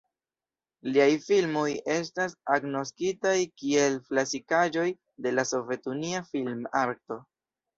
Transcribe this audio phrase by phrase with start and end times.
[0.93, 1.65] Liaj filmoj
[1.95, 4.89] estas agnoskitaj kiel klasikaĵoj
[5.27, 7.21] de la sovetunia film-arto.